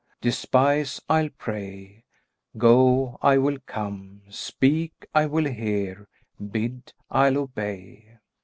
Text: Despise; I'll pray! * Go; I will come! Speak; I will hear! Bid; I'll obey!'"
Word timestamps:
Despise; 0.19 0.99
I'll 1.07 1.29
pray! 1.29 2.05
* 2.29 2.57
Go; 2.57 3.19
I 3.21 3.37
will 3.37 3.59
come! 3.67 4.23
Speak; 4.31 5.05
I 5.13 5.27
will 5.27 5.45
hear! 5.45 6.07
Bid; 6.51 6.93
I'll 7.11 7.37
obey!'" 7.37 8.17